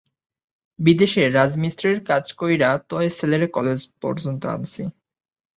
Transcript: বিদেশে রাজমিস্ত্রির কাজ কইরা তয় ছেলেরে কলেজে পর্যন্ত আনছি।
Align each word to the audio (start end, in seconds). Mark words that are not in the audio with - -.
বিদেশে 0.79 1.23
রাজমিস্ত্রির 1.29 1.97
কাজ 2.09 2.25
কইরা 2.39 2.69
তয় 2.89 3.09
ছেলেরে 3.17 3.47
কলেজে 3.55 3.87
পর্যন্ত 4.01 4.41
আনছি। 4.55 4.83